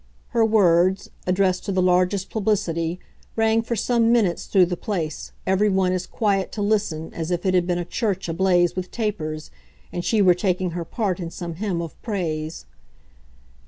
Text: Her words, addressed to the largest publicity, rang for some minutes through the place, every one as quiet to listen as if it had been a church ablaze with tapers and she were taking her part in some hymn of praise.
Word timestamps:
Her 0.29 0.43
words, 0.43 1.11
addressed 1.27 1.63
to 1.65 1.71
the 1.71 1.79
largest 1.79 2.31
publicity, 2.31 2.99
rang 3.35 3.61
for 3.61 3.75
some 3.75 4.11
minutes 4.11 4.45
through 4.47 4.65
the 4.65 4.75
place, 4.75 5.31
every 5.45 5.69
one 5.69 5.91
as 5.91 6.07
quiet 6.07 6.51
to 6.53 6.61
listen 6.63 7.13
as 7.13 7.29
if 7.29 7.45
it 7.45 7.53
had 7.53 7.67
been 7.67 7.77
a 7.77 7.85
church 7.85 8.27
ablaze 8.27 8.75
with 8.75 8.89
tapers 8.89 9.51
and 9.93 10.03
she 10.03 10.19
were 10.19 10.33
taking 10.33 10.71
her 10.71 10.85
part 10.85 11.19
in 11.19 11.29
some 11.29 11.53
hymn 11.53 11.83
of 11.83 12.01
praise. 12.01 12.65